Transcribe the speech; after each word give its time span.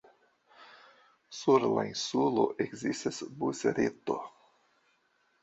Sur 1.39 1.65
la 1.73 1.83
insulo 1.89 2.47
ekzistas 2.67 3.21
busreto. 3.45 4.19